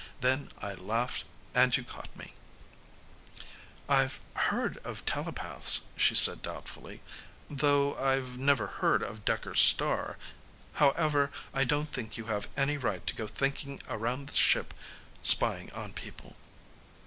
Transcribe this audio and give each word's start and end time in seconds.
Then 0.21 0.51
I 0.59 0.73
laughed 0.73 1.25
and 1.53 1.77
you 1.77 1.83
caught 1.83 2.09
me." 2.17 2.33
"I've 3.87 4.19
heard 4.33 4.77
of 4.77 5.05
telepaths," 5.05 5.81
she 5.95 6.15
said 6.15 6.41
doubtfully, 6.41 7.03
"though 7.51 7.93
I've 7.93 8.35
never 8.35 8.65
heard 8.65 9.03
of 9.03 9.25
Dekker's 9.25 9.59
star. 9.61 10.17
However, 10.73 11.29
I 11.53 11.65
don't 11.65 11.91
think 11.93 12.17
you 12.17 12.25
have 12.25 12.49
any 12.57 12.79
right 12.79 13.05
to 13.05 13.13
go 13.15 13.27
thinking 13.27 13.79
around 13.87 14.25
the 14.29 14.33
ship 14.35 14.73
spying 15.21 15.71
on 15.73 15.93
people." 15.93 16.35